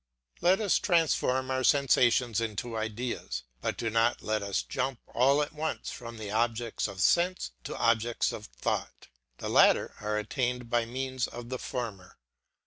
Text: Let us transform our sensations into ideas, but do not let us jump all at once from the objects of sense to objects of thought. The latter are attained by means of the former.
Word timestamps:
Let 0.41 0.59
us 0.59 0.79
transform 0.79 1.51
our 1.51 1.63
sensations 1.63 2.41
into 2.41 2.75
ideas, 2.75 3.43
but 3.61 3.77
do 3.77 3.91
not 3.91 4.23
let 4.23 4.41
us 4.41 4.63
jump 4.63 4.99
all 5.05 5.43
at 5.43 5.53
once 5.53 5.91
from 5.91 6.17
the 6.17 6.31
objects 6.31 6.87
of 6.87 6.99
sense 6.99 7.51
to 7.65 7.77
objects 7.77 8.31
of 8.31 8.47
thought. 8.47 9.09
The 9.37 9.47
latter 9.49 9.93
are 10.01 10.17
attained 10.17 10.71
by 10.71 10.85
means 10.87 11.27
of 11.27 11.49
the 11.49 11.59
former. 11.59 12.17